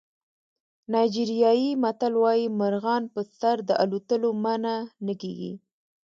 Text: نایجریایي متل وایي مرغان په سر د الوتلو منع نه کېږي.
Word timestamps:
نایجریایي 0.91 1.69
متل 1.83 2.13
وایي 2.21 2.45
مرغان 2.59 3.03
په 3.13 3.21
سر 3.37 3.55
د 3.69 3.71
الوتلو 3.83 4.29
منع 4.43 4.75
نه 5.05 5.13
کېږي. 5.21 5.53